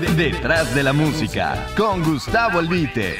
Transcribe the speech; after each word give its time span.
Detrás 0.00 0.74
de 0.74 0.82
la 0.82 0.92
música, 0.92 1.68
con 1.76 2.02
Gustavo 2.02 2.58
Albite. 2.58 3.14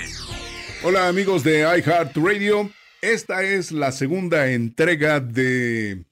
Hola 0.83 1.07
amigos 1.07 1.45
de 1.45 1.61
iHeartRadio. 1.61 2.69
Esta 3.01 3.45
es 3.45 3.71
la 3.71 3.93
segunda 3.93 4.51
entrega 4.51 5.21
de, 5.21 6.05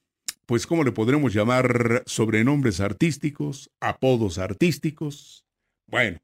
pues, 0.46 0.68
¿cómo 0.68 0.84
le 0.84 0.92
podremos 0.92 1.34
llamar? 1.34 2.04
Sobrenombres 2.06 2.78
artísticos, 2.78 3.72
apodos 3.80 4.38
artísticos. 4.38 5.44
Bueno, 5.88 6.20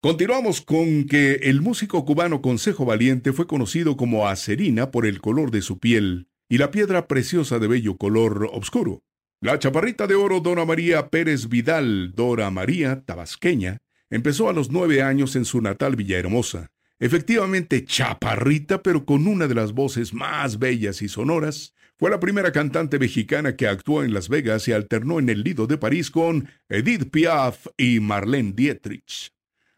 continuamos 0.00 0.60
con 0.60 1.04
que 1.08 1.40
el 1.42 1.60
músico 1.60 2.04
cubano 2.04 2.42
Consejo 2.42 2.84
Valiente 2.84 3.32
fue 3.32 3.48
conocido 3.48 3.96
como 3.96 4.28
Acerina 4.28 4.92
por 4.92 5.04
el 5.04 5.20
color 5.20 5.50
de 5.50 5.62
su 5.62 5.80
piel 5.80 6.28
y 6.48 6.58
la 6.58 6.70
piedra 6.70 7.08
preciosa 7.08 7.58
de 7.58 7.66
bello 7.66 7.96
color 7.96 8.48
oscuro. 8.52 9.02
La 9.42 9.58
chaparrita 9.58 10.06
de 10.06 10.14
oro 10.14 10.40
Dora 10.40 10.66
María 10.66 11.08
Pérez 11.08 11.48
Vidal, 11.48 12.12
Dora 12.14 12.50
María, 12.50 13.02
tabasqueña, 13.06 13.78
empezó 14.10 14.50
a 14.50 14.52
los 14.52 14.70
nueve 14.70 15.00
años 15.00 15.34
en 15.34 15.46
su 15.46 15.62
natal 15.62 15.96
Villahermosa. 15.96 16.70
Efectivamente 16.98 17.86
chaparrita, 17.86 18.82
pero 18.82 19.06
con 19.06 19.26
una 19.26 19.46
de 19.46 19.54
las 19.54 19.72
voces 19.72 20.12
más 20.12 20.58
bellas 20.58 21.00
y 21.00 21.08
sonoras, 21.08 21.74
fue 21.96 22.10
la 22.10 22.20
primera 22.20 22.52
cantante 22.52 22.98
mexicana 22.98 23.56
que 23.56 23.66
actuó 23.66 24.04
en 24.04 24.12
Las 24.12 24.28
Vegas 24.28 24.68
y 24.68 24.72
alternó 24.72 25.18
en 25.18 25.30
el 25.30 25.42
Lido 25.42 25.66
de 25.66 25.78
París 25.78 26.10
con 26.10 26.50
Edith 26.68 27.10
Piaf 27.10 27.66
y 27.78 27.98
Marlene 27.98 28.52
Dietrich. 28.52 29.32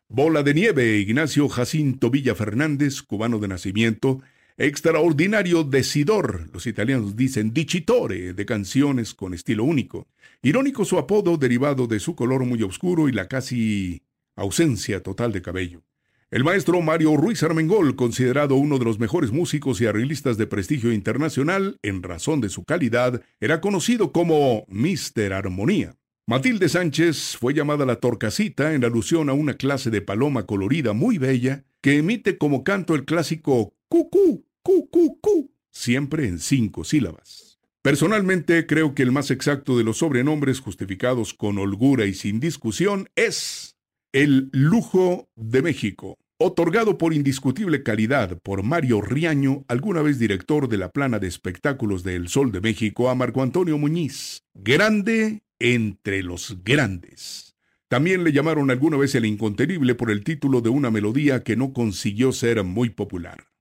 Bola 0.09 0.43
de 0.43 0.55
Nieve, 0.55 0.97
Ignacio 0.97 1.49
Jacinto 1.49 2.11
Villa 2.11 2.35
Fernández, 2.35 3.01
cubano 3.01 3.39
de 3.39 3.47
nacimiento, 3.47 4.23
Extraordinario 4.59 5.65
decidor, 5.65 6.51
los 6.53 6.67
italianos 6.67 7.17
dicen 7.17 7.53
dicitore, 7.55 8.35
de 8.35 8.47
canciones 8.47 9.15
con 9.15 9.33
estilo 9.33 9.65
único. 9.65 10.09
Irónico 10.43 10.85
su 10.85 10.99
apodo 10.99 11.37
derivado 11.39 11.87
de 11.87 12.01
su 12.01 12.15
color 12.15 12.45
muy 12.45 12.63
oscuro 12.63 13.09
y 13.09 13.13
la 13.13 13.29
casi 13.29 14.03
ausencia 14.37 15.03
total 15.03 15.33
de 15.33 15.43
cabello. 15.43 15.83
El 16.31 16.45
maestro 16.45 16.81
Mario 16.81 17.17
Ruiz 17.17 17.43
Armengol, 17.43 17.95
considerado 17.95 18.57
uno 18.57 18.79
de 18.79 18.87
los 18.87 18.99
mejores 18.99 19.33
músicos 19.33 19.81
y 19.81 19.87
arreglistas 19.87 20.39
de 20.39 20.47
prestigio 20.47 20.93
internacional 20.93 21.79
en 21.83 22.03
razón 22.03 22.41
de 22.41 22.49
su 22.49 22.65
calidad, 22.65 23.23
era 23.41 23.61
conocido 23.61 24.13
como 24.13 24.65
Mr. 24.69 25.33
Armonía. 25.35 25.95
Matilde 26.27 26.69
Sánchez 26.69 27.37
fue 27.39 27.53
llamada 27.53 27.85
la 27.85 27.97
Torcasita 27.97 28.75
en 28.75 28.85
alusión 28.85 29.29
a 29.29 29.35
una 29.35 29.55
clase 29.55 29.91
de 29.91 30.01
paloma 30.03 30.47
colorida 30.47 30.93
muy 30.93 31.19
bella 31.19 31.65
que 31.83 31.99
emite 31.99 32.39
como 32.39 32.65
canto 32.65 32.95
el 32.95 33.05
clásico 33.05 33.75
cucú, 33.89 34.47
cu, 34.63 34.89
cu, 34.89 35.21
cu, 35.21 35.51
siempre 35.71 36.27
en 36.27 36.39
cinco 36.39 36.85
sílabas. 36.85 37.59
Personalmente 37.83 38.67
creo 38.67 38.95
que 38.95 39.03
el 39.03 39.11
más 39.11 39.31
exacto 39.33 39.77
de 39.77 39.85
los 39.85 39.99
sobrenombres 39.99 40.61
justificados 40.61 41.35
con 41.35 41.59
holgura 41.59 42.07
y 42.07 42.15
sin 42.15 42.39
discusión 42.39 43.09
es 43.17 43.77
el 44.13 44.51
Lujo 44.53 45.29
de 45.35 45.63
México, 45.63 46.19
otorgado 46.39 46.97
por 46.97 47.13
indiscutible 47.13 47.83
calidad 47.83 48.39
por 48.43 48.63
Mario 48.63 49.01
Riaño, 49.01 49.65
alguna 49.67 50.03
vez 50.03 50.19
director 50.19 50.69
de 50.69 50.79
la 50.79 50.93
plana 50.93 51.19
de 51.19 51.27
espectáculos 51.27 52.05
de 52.05 52.15
El 52.15 52.29
Sol 52.29 52.53
de 52.53 52.61
México, 52.61 53.11
a 53.11 53.15
Marco 53.15 53.43
Antonio 53.43 53.79
Muñiz. 53.79 54.45
Grande 54.55 55.43
entre 55.59 56.23
los 56.23 56.63
grandes. 56.63 57.57
También 57.89 58.25
le 58.25 58.33
llamaron 58.33 58.71
alguna 58.71 58.97
vez 58.97 59.15
el 59.15 59.27
incontenible 59.27 59.95
por 59.95 60.11
el 60.11 60.25
título 60.25 60.61
de 60.61 60.71
una 60.71 60.91
melodía 60.91 61.43
que 61.43 61.57
no 61.57 61.73
consiguió 61.73 62.33
ser 62.33 62.63
muy 62.65 62.91
popular. 62.91 63.52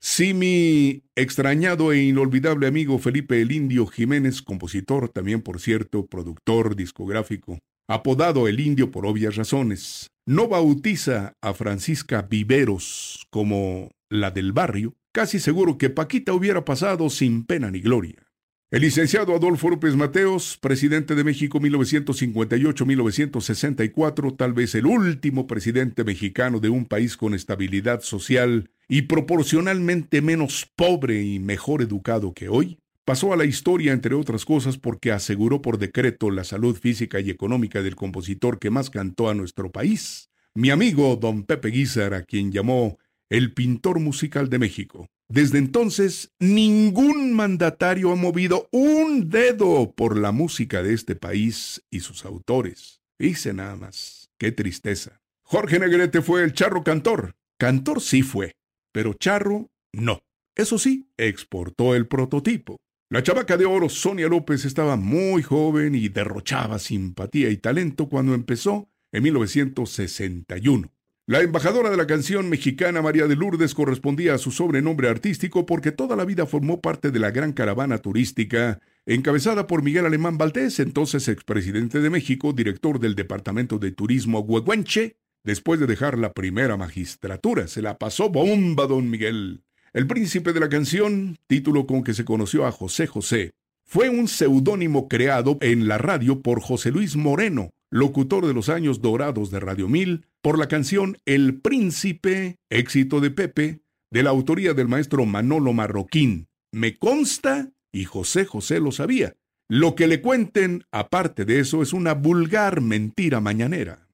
Si 0.00 0.32
mi 0.32 1.02
extrañado 1.16 1.92
e 1.92 2.04
inolvidable 2.04 2.68
amigo 2.68 3.00
Felipe 3.00 3.42
el 3.42 3.50
Indio 3.50 3.86
Jiménez, 3.86 4.42
compositor, 4.42 5.08
también 5.08 5.42
por 5.42 5.60
cierto, 5.60 6.06
productor 6.06 6.76
discográfico, 6.76 7.58
apodado 7.88 8.46
el 8.46 8.60
Indio 8.60 8.92
por 8.92 9.06
obvias 9.06 9.34
razones, 9.34 10.12
no 10.24 10.46
bautiza 10.46 11.32
a 11.42 11.52
Francisca 11.52 12.22
Viveros 12.22 13.26
como 13.30 13.90
la 14.08 14.30
del 14.30 14.52
barrio, 14.52 14.94
casi 15.12 15.40
seguro 15.40 15.78
que 15.78 15.90
Paquita 15.90 16.32
hubiera 16.32 16.64
pasado 16.64 17.10
sin 17.10 17.44
pena 17.44 17.72
ni 17.72 17.80
gloria. 17.80 18.28
El 18.70 18.82
licenciado 18.82 19.34
Adolfo 19.34 19.70
López 19.70 19.96
Mateos, 19.96 20.58
presidente 20.58 21.14
de 21.14 21.24
México 21.24 21.58
1958-1964, 21.58 24.36
tal 24.36 24.52
vez 24.52 24.74
el 24.74 24.84
último 24.86 25.46
presidente 25.46 26.04
mexicano 26.04 26.60
de 26.60 26.68
un 26.68 26.84
país 26.84 27.16
con 27.16 27.32
estabilidad 27.34 28.02
social 28.02 28.70
y 28.88 29.02
proporcionalmente 29.02 30.22
menos 30.22 30.70
pobre 30.74 31.22
y 31.22 31.38
mejor 31.38 31.82
educado 31.82 32.32
que 32.32 32.48
hoy, 32.48 32.78
pasó 33.04 33.32
a 33.32 33.36
la 33.36 33.44
historia 33.44 33.92
entre 33.92 34.14
otras 34.14 34.44
cosas 34.44 34.78
porque 34.78 35.12
aseguró 35.12 35.62
por 35.62 35.78
decreto 35.78 36.30
la 36.30 36.44
salud 36.44 36.76
física 36.76 37.20
y 37.20 37.30
económica 37.30 37.82
del 37.82 37.96
compositor 37.96 38.58
que 38.58 38.70
más 38.70 38.90
cantó 38.90 39.28
a 39.28 39.34
nuestro 39.34 39.70
país, 39.70 40.30
mi 40.54 40.70
amigo 40.70 41.16
don 41.16 41.44
Pepe 41.44 41.68
Guizar, 41.68 42.14
a 42.14 42.24
quien 42.24 42.50
llamó 42.50 42.98
el 43.30 43.52
pintor 43.52 44.00
musical 44.00 44.48
de 44.48 44.58
México. 44.58 45.08
Desde 45.28 45.58
entonces, 45.58 46.32
ningún 46.38 47.34
mandatario 47.34 48.10
ha 48.10 48.16
movido 48.16 48.68
un 48.72 49.28
dedo 49.28 49.92
por 49.94 50.16
la 50.16 50.32
música 50.32 50.82
de 50.82 50.94
este 50.94 51.14
país 51.14 51.84
y 51.90 52.00
sus 52.00 52.24
autores. 52.24 53.02
Dice 53.18 53.52
nada 53.52 53.76
más. 53.76 54.30
Qué 54.38 54.52
tristeza. 54.52 55.20
Jorge 55.42 55.78
Negrete 55.78 56.22
fue 56.22 56.44
el 56.44 56.54
charro 56.54 56.84
cantor. 56.84 57.34
Cantor 57.58 58.00
sí 58.00 58.22
fue, 58.22 58.54
pero 58.92 59.14
charro 59.14 59.70
no. 59.92 60.20
Eso 60.54 60.78
sí, 60.78 61.08
exportó 61.16 61.94
el 61.94 62.06
prototipo. 62.08 62.78
La 63.10 63.22
chavaca 63.22 63.56
de 63.56 63.64
oro 63.64 63.88
Sonia 63.88 64.28
López 64.28 64.64
estaba 64.64 64.96
muy 64.96 65.42
joven 65.42 65.94
y 65.94 66.08
derrochaba 66.08 66.78
simpatía 66.78 67.48
y 67.48 67.56
talento 67.56 68.08
cuando 68.08 68.34
empezó 68.34 68.88
en 69.12 69.22
1961. 69.22 70.92
La 71.26 71.40
embajadora 71.40 71.90
de 71.90 71.96
la 71.96 72.06
canción 72.06 72.48
mexicana 72.48 73.02
María 73.02 73.26
de 73.26 73.36
Lourdes 73.36 73.74
correspondía 73.74 74.34
a 74.34 74.38
su 74.38 74.50
sobrenombre 74.50 75.08
artístico 75.08 75.66
porque 75.66 75.92
toda 75.92 76.16
la 76.16 76.24
vida 76.24 76.46
formó 76.46 76.80
parte 76.80 77.10
de 77.10 77.18
la 77.18 77.30
gran 77.30 77.52
caravana 77.52 77.98
turística 77.98 78.80
encabezada 79.04 79.66
por 79.66 79.82
Miguel 79.82 80.06
Alemán 80.06 80.38
Valdés, 80.38 80.78
entonces 80.78 81.28
expresidente 81.28 82.00
de 82.00 82.10
México, 82.10 82.52
director 82.52 82.98
del 82.98 83.14
Departamento 83.14 83.78
de 83.78 83.92
Turismo 83.92 84.40
Huehuenche, 84.40 85.16
después 85.44 85.80
de 85.80 85.86
dejar 85.86 86.18
la 86.18 86.32
primera 86.32 86.76
magistratura. 86.76 87.68
Se 87.68 87.82
la 87.82 87.98
pasó 87.98 88.30
bomba, 88.30 88.86
don 88.86 89.10
Miguel. 89.10 89.62
El 89.92 90.06
príncipe 90.06 90.52
de 90.52 90.60
la 90.60 90.68
canción, 90.68 91.38
título 91.46 91.86
con 91.86 92.04
que 92.04 92.14
se 92.14 92.24
conoció 92.24 92.66
a 92.66 92.72
José 92.72 93.06
José, 93.06 93.52
fue 93.84 94.10
un 94.10 94.28
seudónimo 94.28 95.08
creado 95.08 95.56
en 95.62 95.88
la 95.88 95.96
radio 95.96 96.42
por 96.42 96.60
José 96.60 96.90
Luis 96.90 97.16
Moreno, 97.16 97.70
locutor 97.90 98.46
de 98.46 98.52
los 98.52 98.68
años 98.68 99.00
dorados 99.00 99.50
de 99.50 99.60
Radio 99.60 99.88
Mil, 99.88 100.26
por 100.42 100.58
la 100.58 100.68
canción 100.68 101.16
El 101.24 101.60
Príncipe, 101.60 102.56
éxito 102.68 103.20
de 103.20 103.30
Pepe, 103.30 103.80
de 104.10 104.22
la 104.22 104.30
autoría 104.30 104.74
del 104.74 104.88
maestro 104.88 105.24
Manolo 105.24 105.72
Marroquín. 105.72 106.48
Me 106.70 106.98
consta, 106.98 107.70
y 107.90 108.04
José 108.04 108.44
José 108.44 108.80
lo 108.80 108.92
sabía. 108.92 109.34
Lo 109.68 109.94
que 109.94 110.06
le 110.06 110.20
cuenten, 110.20 110.84
aparte 110.92 111.44
de 111.44 111.60
eso, 111.60 111.82
es 111.82 111.92
una 111.92 112.14
vulgar 112.14 112.80
mentira 112.80 113.40
mañanera. 113.40 114.07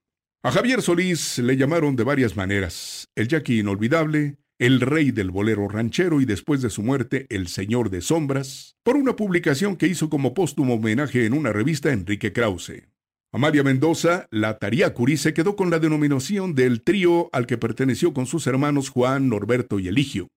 A 0.46 0.50
Javier 0.50 0.82
Solís 0.82 1.38
le 1.38 1.56
llamaron 1.56 1.96
de 1.96 2.04
varias 2.04 2.36
maneras. 2.36 3.08
El 3.14 3.28
Jackie 3.28 3.60
Inolvidable, 3.60 4.36
el 4.58 4.82
rey 4.82 5.10
del 5.10 5.30
bolero 5.30 5.68
ranchero 5.68 6.20
y 6.20 6.26
después 6.26 6.60
de 6.60 6.68
su 6.68 6.82
muerte 6.82 7.26
el 7.30 7.48
señor 7.48 7.88
de 7.88 8.02
sombras, 8.02 8.76
por 8.82 8.98
una 8.98 9.16
publicación 9.16 9.74
que 9.76 9.86
hizo 9.86 10.10
como 10.10 10.34
póstumo 10.34 10.74
homenaje 10.74 11.24
en 11.24 11.32
una 11.32 11.50
revista 11.50 11.92
Enrique 11.92 12.34
Krause. 12.34 12.88
A 13.32 13.38
María 13.38 13.62
Mendoza, 13.62 14.28
la 14.30 14.58
Tariacuri 14.58 15.16
se 15.16 15.32
quedó 15.32 15.56
con 15.56 15.70
la 15.70 15.78
denominación 15.78 16.54
del 16.54 16.82
trío 16.82 17.30
al 17.32 17.46
que 17.46 17.56
perteneció 17.56 18.12
con 18.12 18.26
sus 18.26 18.46
hermanos 18.46 18.90
Juan, 18.90 19.30
Norberto 19.30 19.78
y 19.78 19.88
Eligio. 19.88 20.28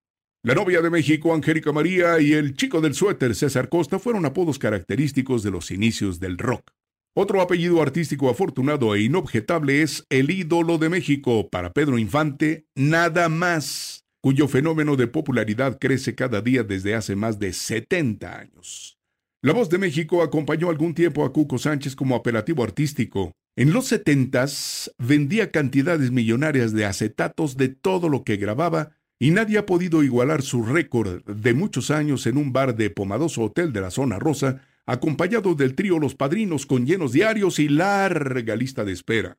La 0.42 0.56
novia 0.56 0.82
de 0.82 0.90
México, 0.90 1.34
Angélica 1.34 1.74
María, 1.74 2.22
y 2.22 2.32
el 2.32 2.56
chico 2.56 2.80
del 2.80 2.94
suéter, 2.94 3.36
César 3.36 3.68
Costa, 3.68 4.00
fueron 4.00 4.26
apodos 4.26 4.58
característicos 4.58 5.44
de 5.44 5.52
los 5.52 5.70
inicios 5.70 6.22
del 6.22 6.38
rock. 6.38 6.77
Otro 7.20 7.42
apellido 7.42 7.82
artístico 7.82 8.30
afortunado 8.30 8.94
e 8.94 9.02
inobjetable 9.02 9.82
es 9.82 10.06
el 10.12 10.30
ídolo 10.30 10.78
de 10.78 10.88
México 10.88 11.50
para 11.50 11.74
Pedro 11.74 11.98
Infante, 11.98 12.68
nada 12.76 13.28
más, 13.28 14.06
cuyo 14.22 14.48
fenómeno 14.48 14.96
de 14.96 15.08
popularidad 15.08 15.80
crece 15.80 16.14
cada 16.14 16.42
día 16.42 16.62
desde 16.62 16.94
hace 16.94 17.16
más 17.16 17.40
de 17.40 17.54
70 17.54 18.38
años. 18.38 19.00
La 19.42 19.54
Voz 19.54 19.68
de 19.72 19.80
México 19.80 20.22
acompañó 20.22 20.70
algún 20.70 20.94
tiempo 20.94 21.26
a 21.26 21.34
Cuco 21.34 21.58
Sánchez 21.58 21.96
como 21.96 22.16
apelativo 22.16 22.64
artístico. 22.64 23.32
En 23.56 23.74
los 23.74 23.88
setentas 23.88 24.94
vendía 25.00 25.50
cantidades 25.50 26.12
millonarias 26.12 26.72
de 26.72 26.86
acetatos 26.86 27.58
de 27.58 27.70
todo 27.70 28.10
lo 28.10 28.24
que 28.26 28.38
grababa 28.38 28.92
y 29.18 29.32
nadie 29.32 29.58
ha 29.58 29.66
podido 29.66 30.04
igualar 30.04 30.44
su 30.44 30.62
récord 30.62 31.24
de 31.26 31.56
muchos 31.56 31.90
años 31.90 32.28
en 32.28 32.38
un 32.38 32.54
bar 32.54 32.76
de 32.76 32.92
pomadoso 32.92 33.42
hotel 33.42 33.74
de 33.74 33.82
la 33.82 33.90
zona 33.90 34.20
rosa, 34.20 34.62
acompañado 34.88 35.54
del 35.54 35.76
trío 35.76 36.00
Los 36.00 36.16
Padrinos 36.16 36.66
con 36.66 36.86
llenos 36.88 37.12
diarios 37.12 37.60
y 37.60 37.70
larga 37.70 38.56
lista 38.56 38.84
de 38.84 38.94
espera. 38.94 39.38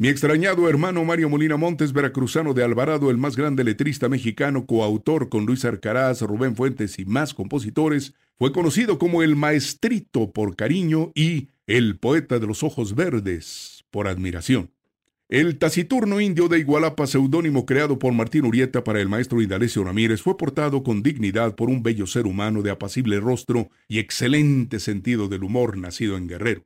Mi 0.00 0.08
extrañado 0.08 0.68
hermano 0.68 1.04
Mario 1.04 1.28
Molina 1.28 1.56
Montes, 1.56 1.92
veracruzano 1.92 2.52
de 2.52 2.62
Alvarado, 2.62 3.10
el 3.10 3.16
más 3.16 3.36
grande 3.36 3.64
letrista 3.64 4.08
mexicano, 4.08 4.66
coautor 4.66 5.28
con 5.28 5.46
Luis 5.46 5.64
Arcaraz, 5.64 6.20
Rubén 6.22 6.54
Fuentes 6.54 6.98
y 6.98 7.04
más 7.04 7.32
compositores, 7.32 8.14
fue 8.36 8.52
conocido 8.52 8.98
como 8.98 9.22
el 9.22 9.34
maestrito 9.34 10.30
por 10.32 10.54
cariño 10.54 11.10
y 11.14 11.48
el 11.66 11.98
poeta 11.98 12.38
de 12.38 12.46
los 12.46 12.62
ojos 12.62 12.94
verdes 12.94 13.84
por 13.90 14.06
admiración. 14.06 14.70
El 15.30 15.58
taciturno 15.58 16.22
indio 16.22 16.48
de 16.48 16.58
Igualapa, 16.58 17.06
seudónimo 17.06 17.66
creado 17.66 17.98
por 17.98 18.14
Martín 18.14 18.46
Urieta 18.46 18.82
para 18.82 19.02
el 19.02 19.10
maestro 19.10 19.42
Indalecio 19.42 19.84
Ramírez, 19.84 20.22
fue 20.22 20.38
portado 20.38 20.82
con 20.82 21.02
dignidad 21.02 21.54
por 21.54 21.68
un 21.68 21.82
bello 21.82 22.06
ser 22.06 22.26
humano 22.26 22.62
de 22.62 22.70
apacible 22.70 23.20
rostro 23.20 23.68
y 23.88 23.98
excelente 23.98 24.80
sentido 24.80 25.28
del 25.28 25.44
humor 25.44 25.76
nacido 25.76 26.16
en 26.16 26.28
Guerrero. 26.28 26.64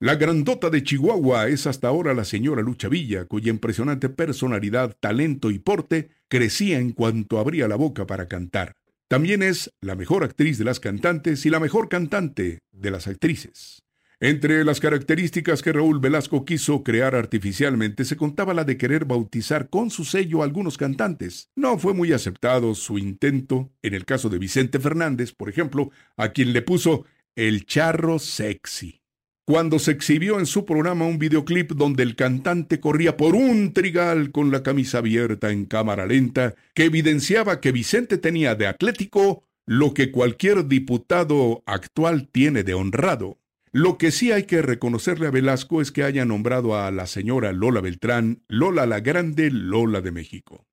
La 0.00 0.16
grandota 0.16 0.68
de 0.68 0.82
Chihuahua 0.82 1.48
es 1.48 1.66
hasta 1.66 1.88
ahora 1.88 2.12
la 2.12 2.26
señora 2.26 2.60
Lucha 2.60 2.90
Villa, 2.90 3.24
cuya 3.24 3.48
impresionante 3.48 4.10
personalidad, 4.10 4.94
talento 5.00 5.50
y 5.50 5.58
porte 5.58 6.10
crecía 6.28 6.80
en 6.80 6.92
cuanto 6.92 7.38
abría 7.38 7.68
la 7.68 7.76
boca 7.76 8.06
para 8.06 8.28
cantar. 8.28 8.74
También 9.08 9.42
es 9.42 9.72
la 9.80 9.94
mejor 9.94 10.24
actriz 10.24 10.58
de 10.58 10.64
las 10.64 10.78
cantantes 10.78 11.46
y 11.46 11.48
la 11.48 11.58
mejor 11.58 11.88
cantante 11.88 12.58
de 12.70 12.90
las 12.90 13.06
actrices. 13.06 13.83
Entre 14.20 14.64
las 14.64 14.80
características 14.80 15.60
que 15.60 15.72
Raúl 15.72 15.98
Velasco 15.98 16.44
quiso 16.44 16.84
crear 16.84 17.14
artificialmente 17.14 18.04
se 18.04 18.16
contaba 18.16 18.54
la 18.54 18.64
de 18.64 18.76
querer 18.76 19.04
bautizar 19.04 19.68
con 19.68 19.90
su 19.90 20.04
sello 20.04 20.40
a 20.40 20.44
algunos 20.44 20.78
cantantes. 20.78 21.50
No 21.56 21.78
fue 21.78 21.94
muy 21.94 22.12
aceptado 22.12 22.74
su 22.74 22.98
intento, 22.98 23.72
en 23.82 23.94
el 23.94 24.04
caso 24.04 24.28
de 24.28 24.38
Vicente 24.38 24.78
Fernández, 24.78 25.32
por 25.32 25.48
ejemplo, 25.48 25.90
a 26.16 26.28
quien 26.28 26.52
le 26.52 26.62
puso 26.62 27.04
el 27.34 27.66
charro 27.66 28.18
sexy. 28.18 29.00
Cuando 29.46 29.78
se 29.78 29.90
exhibió 29.90 30.38
en 30.38 30.46
su 30.46 30.64
programa 30.64 31.04
un 31.04 31.18
videoclip 31.18 31.72
donde 31.72 32.02
el 32.02 32.16
cantante 32.16 32.80
corría 32.80 33.16
por 33.18 33.34
un 33.34 33.74
trigal 33.74 34.30
con 34.30 34.50
la 34.50 34.62
camisa 34.62 34.98
abierta 34.98 35.50
en 35.50 35.66
cámara 35.66 36.06
lenta, 36.06 36.54
que 36.72 36.84
evidenciaba 36.84 37.60
que 37.60 37.72
Vicente 37.72 38.16
tenía 38.16 38.54
de 38.54 38.68
atlético 38.68 39.44
lo 39.66 39.92
que 39.92 40.10
cualquier 40.10 40.66
diputado 40.66 41.62
actual 41.66 42.28
tiene 42.28 42.62
de 42.62 42.72
honrado. 42.72 43.38
Lo 43.76 43.98
que 43.98 44.12
sí 44.12 44.30
hay 44.30 44.44
que 44.44 44.62
reconocerle 44.62 45.26
a 45.26 45.32
Velasco 45.32 45.80
es 45.80 45.90
que 45.90 46.04
haya 46.04 46.24
nombrado 46.24 46.76
a 46.76 46.92
la 46.92 47.08
señora 47.08 47.52
Lola 47.52 47.80
Beltrán 47.80 48.44
Lola 48.46 48.86
la 48.86 49.00
Grande 49.00 49.50
Lola 49.50 50.00
de 50.00 50.12
México. 50.12 50.64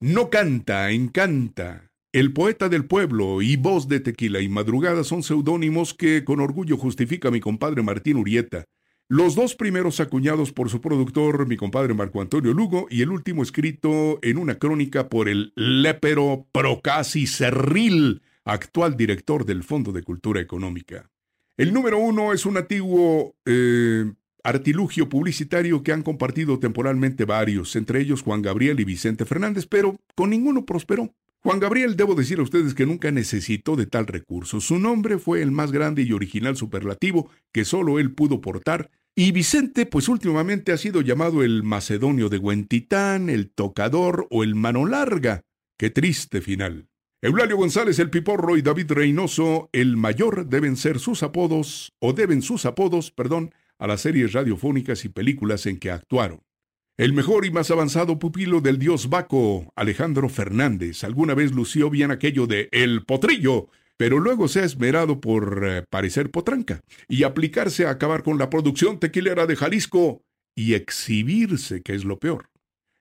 No 0.00 0.30
canta, 0.30 0.90
encanta. 0.90 1.92
El 2.12 2.32
poeta 2.32 2.68
del 2.68 2.86
pueblo 2.86 3.40
y 3.40 3.54
voz 3.54 3.86
de 3.86 4.00
tequila 4.00 4.40
y 4.40 4.48
madrugada 4.48 5.04
son 5.04 5.22
seudónimos 5.22 5.94
que 5.94 6.24
con 6.24 6.40
orgullo 6.40 6.76
justifica 6.76 7.30
mi 7.30 7.38
compadre 7.38 7.84
Martín 7.84 8.16
Urieta. 8.16 8.64
Los 9.08 9.36
dos 9.36 9.54
primeros 9.54 10.00
acuñados 10.00 10.50
por 10.50 10.70
su 10.70 10.80
productor, 10.80 11.46
mi 11.46 11.56
compadre 11.56 11.94
Marco 11.94 12.20
Antonio 12.20 12.52
Lugo, 12.52 12.88
y 12.90 13.02
el 13.02 13.10
último 13.10 13.44
escrito 13.44 14.18
en 14.22 14.38
una 14.38 14.56
crónica 14.56 15.08
por 15.08 15.28
el 15.28 15.52
lépero 15.54 16.48
Procasi 16.50 17.28
Cerril, 17.28 18.22
actual 18.44 18.96
director 18.96 19.44
del 19.44 19.62
Fondo 19.62 19.92
de 19.92 20.02
Cultura 20.02 20.40
Económica. 20.40 21.08
El 21.60 21.74
número 21.74 21.98
uno 21.98 22.32
es 22.32 22.46
un 22.46 22.56
antiguo 22.56 23.36
eh, 23.44 24.10
artilugio 24.42 25.10
publicitario 25.10 25.82
que 25.82 25.92
han 25.92 26.00
compartido 26.00 26.58
temporalmente 26.58 27.26
varios, 27.26 27.76
entre 27.76 28.00
ellos 28.00 28.22
Juan 28.22 28.40
Gabriel 28.40 28.80
y 28.80 28.84
Vicente 28.84 29.26
Fernández, 29.26 29.66
pero 29.66 29.98
con 30.14 30.30
ninguno 30.30 30.64
prosperó. 30.64 31.14
Juan 31.42 31.60
Gabriel, 31.60 31.96
debo 31.96 32.14
decir 32.14 32.38
a 32.38 32.44
ustedes 32.44 32.72
que 32.72 32.86
nunca 32.86 33.10
necesitó 33.10 33.76
de 33.76 33.84
tal 33.84 34.06
recurso. 34.06 34.62
Su 34.62 34.78
nombre 34.78 35.18
fue 35.18 35.42
el 35.42 35.50
más 35.50 35.70
grande 35.70 36.00
y 36.00 36.14
original 36.14 36.56
superlativo 36.56 37.28
que 37.52 37.66
solo 37.66 37.98
él 37.98 38.14
pudo 38.14 38.40
portar, 38.40 38.90
y 39.14 39.32
Vicente, 39.32 39.84
pues 39.84 40.08
últimamente 40.08 40.72
ha 40.72 40.78
sido 40.78 41.02
llamado 41.02 41.42
el 41.42 41.62
Macedonio 41.62 42.30
de 42.30 42.38
Huentitán, 42.38 43.28
el 43.28 43.50
Tocador 43.50 44.26
o 44.30 44.44
el 44.44 44.54
Mano 44.54 44.86
Larga. 44.86 45.42
Qué 45.76 45.90
triste 45.90 46.40
final. 46.40 46.89
Eulalio 47.22 47.58
González 47.58 47.98
el 47.98 48.08
Piporro 48.08 48.56
y 48.56 48.62
David 48.62 48.92
Reynoso 48.92 49.68
el 49.72 49.98
Mayor 49.98 50.46
deben 50.46 50.78
ser 50.78 50.98
sus 50.98 51.22
apodos, 51.22 51.92
o 51.98 52.14
deben 52.14 52.40
sus 52.40 52.64
apodos, 52.64 53.10
perdón, 53.10 53.52
a 53.78 53.86
las 53.86 54.00
series 54.00 54.32
radiofónicas 54.32 55.04
y 55.04 55.10
películas 55.10 55.66
en 55.66 55.78
que 55.78 55.90
actuaron. 55.90 56.40
El 56.96 57.12
mejor 57.12 57.44
y 57.44 57.50
más 57.50 57.70
avanzado 57.70 58.18
pupilo 58.18 58.62
del 58.62 58.78
dios 58.78 59.10
Baco, 59.10 59.70
Alejandro 59.76 60.30
Fernández, 60.30 61.04
alguna 61.04 61.34
vez 61.34 61.52
lució 61.52 61.90
bien 61.90 62.10
aquello 62.10 62.46
de 62.46 62.70
El 62.72 63.04
Potrillo, 63.04 63.68
pero 63.98 64.18
luego 64.18 64.48
se 64.48 64.60
ha 64.60 64.64
esmerado 64.64 65.20
por 65.20 65.62
eh, 65.68 65.84
parecer 65.90 66.30
potranca 66.30 66.80
y 67.06 67.24
aplicarse 67.24 67.84
a 67.84 67.90
acabar 67.90 68.22
con 68.22 68.38
la 68.38 68.48
producción 68.48 68.98
tequilera 68.98 69.46
de 69.46 69.56
Jalisco 69.56 70.22
y 70.54 70.72
exhibirse, 70.72 71.82
que 71.82 71.94
es 71.94 72.06
lo 72.06 72.18
peor. 72.18 72.49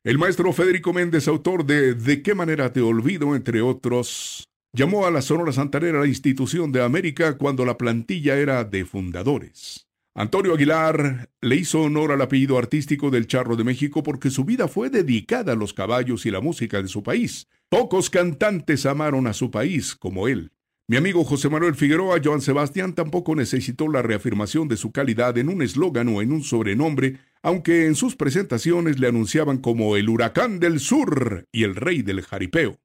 El 0.10 0.18
maestro 0.18 0.52
Federico 0.54 0.92
Méndez, 0.92 1.28
autor 1.28 1.64
de 1.68 1.94
De 1.94 2.24
qué 2.24 2.34
manera 2.34 2.74
te 2.74 2.82
olvido, 2.82 3.36
entre 3.36 3.62
otros, 3.62 4.50
llamó 4.74 5.06
a 5.06 5.12
la 5.12 5.22
Sonora 5.22 5.52
Santanera 5.52 6.00
la 6.00 6.08
institución 6.08 6.72
de 6.72 6.82
América 6.82 7.38
cuando 7.38 7.64
la 7.64 7.78
plantilla 7.78 8.36
era 8.36 8.64
de 8.64 8.86
fundadores. 8.86 9.88
Antonio 10.16 10.56
Aguilar 10.56 11.30
le 11.42 11.56
hizo 11.56 11.84
honor 11.84 12.12
al 12.12 12.24
apellido 12.24 12.58
artístico 12.58 13.12
del 13.12 13.28
Charro 13.28 13.56
de 13.56 13.64
México 13.64 14.02
porque 14.02 14.32
su 14.32 14.46
vida 14.46 14.68
fue 14.68 14.90
dedicada 14.90 15.52
a 15.52 15.56
los 15.56 15.76
caballos 15.76 16.26
y 16.26 16.32
la 16.32 16.42
música 16.42 16.82
de 16.82 16.88
su 16.88 17.04
país. 17.04 17.48
Pocos 17.70 18.10
cantantes 18.10 18.88
amaron 18.88 19.28
a 19.28 19.34
su 19.34 19.52
país 19.52 19.96
como 19.96 20.28
él. 20.28 20.52
Mi 20.90 20.98
amigo 20.98 21.24
José 21.24 21.50
Manuel 21.50 21.76
Figueroa, 21.76 22.20
Joan 22.24 22.42
Sebastián, 22.42 22.96
tampoco 22.96 23.36
necesitó 23.36 23.88
la 23.90 24.02
reafirmación 24.02 24.68
de 24.68 24.76
su 24.76 24.92
calidad 24.92 25.38
en 25.38 25.50
un 25.50 25.62
eslogan 25.62 26.08
o 26.08 26.24
en 26.24 26.32
un 26.32 26.42
sobrenombre, 26.42 27.20
aunque 27.44 27.86
en 27.86 27.94
sus 27.94 28.16
presentaciones 28.16 28.98
le 28.98 29.08
anunciaban 29.08 29.60
como 29.60 29.98
el 29.98 30.10
huracán 30.10 30.60
del 30.60 30.80
sur 30.80 31.46
y 31.52 31.64
el 31.64 31.76
rey 31.76 32.02
del 32.02 32.24
jaripeo. 32.24 32.80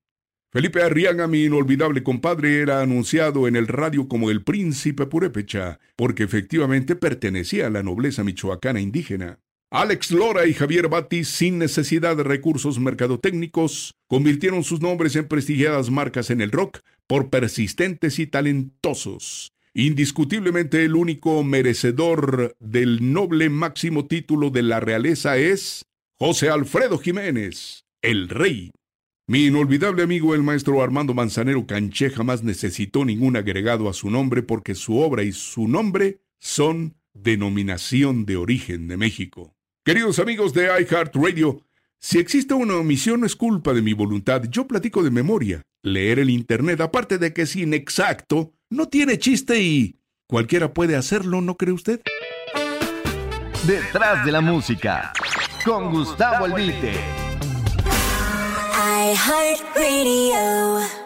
Felipe 0.53 0.83
Arriaga, 0.83 1.29
mi 1.29 1.45
inolvidable 1.45 2.03
compadre, 2.03 2.59
era 2.59 2.83
anunciado 2.83 3.49
en 3.49 3.57
el 3.57 3.69
radio 3.69 4.07
como 4.07 4.31
el 4.31 4.45
príncipe 4.45 5.07
purépecha, 5.07 5.81
porque 5.97 6.25
efectivamente 6.25 6.97
pertenecía 6.97 7.69
a 7.69 7.71
la 7.71 7.83
nobleza 7.83 8.23
michoacana 8.23 8.83
indígena. 8.83 9.39
Alex 9.71 10.13
Lora 10.13 10.47
y 10.47 10.55
Javier 10.55 10.89
Batis, 10.89 11.29
sin 11.29 11.59
necesidad 11.59 12.17
de 12.17 12.23
recursos 12.23 12.79
mercadotécnicos, 12.79 13.95
convirtieron 14.07 14.63
sus 14.63 14.81
nombres 14.81 15.17
en 15.17 15.27
prestigiadas 15.27 15.91
marcas 15.91 16.31
en 16.31 16.41
el 16.41 16.53
rock 16.53 16.81
por 17.07 17.31
persistentes 17.31 18.19
y 18.19 18.27
talentosos. 18.27 19.53
Indiscutiblemente 19.75 20.85
el 20.85 20.95
único 20.95 21.43
merecedor 21.43 22.55
del 22.61 23.13
noble 23.13 23.51
máximo 23.51 24.07
título 24.07 24.51
de 24.51 24.63
la 24.63 24.79
realeza 24.79 25.37
es 25.37 25.87
José 26.17 26.49
Alfredo 26.49 26.99
Jiménez, 26.99 27.85
el 28.01 28.29
rey. 28.29 28.71
Mi 29.27 29.47
inolvidable 29.47 30.05
amigo 30.05 30.35
el 30.35 30.45
maestro 30.45 30.83
Armando 30.83 31.15
Manzanero 31.15 31.67
Canché 31.67 32.11
jamás 32.11 32.45
necesitó 32.45 33.05
ningún 33.05 33.37
agregado 33.37 33.89
a 33.89 33.95
su 33.95 34.11
nombre 34.11 34.45
porque 34.45 34.77
su 34.77 34.99
obra 34.99 35.25
y 35.25 35.33
su 35.33 35.67
nombre 35.67 36.21
son 36.39 36.95
denominación 37.15 38.27
de 38.27 38.37
origen 38.37 38.87
de 38.87 38.97
México. 38.97 39.54
Queridos 39.85 40.19
amigos 40.19 40.55
de 40.55 40.65
iHeartRadio, 40.65 41.61
si 42.01 42.19
existe 42.19 42.55
una 42.55 42.77
omisión 42.77 43.21
no 43.21 43.27
es 43.27 43.37
culpa 43.37 43.75
de 43.75 43.83
mi 43.83 43.93
voluntad, 43.93 44.45
yo 44.49 44.67
platico 44.67 45.03
de 45.03 45.11
memoria. 45.11 45.61
Leer 45.83 46.21
el 46.21 46.31
Internet, 46.31 46.81
aparte 46.81 47.19
de 47.19 47.35
que 47.35 47.43
es 47.43 47.55
inexacto, 47.55 48.55
no 48.71 48.89
tiene 48.89 49.19
chiste 49.19 49.61
y 49.61 50.01
cualquiera 50.27 50.73
puede 50.73 50.97
hacerlo, 50.97 51.43
¿no 51.43 51.59
cree 51.59 51.75
usted? 51.75 52.01
Detrás 53.67 54.25
de 54.25 54.33
la 54.33 54.41
música, 54.41 55.13
con 55.67 55.91
Gustavo 55.93 56.47
Albite. 56.47 56.95
iHeartRadio. 59.13 61.04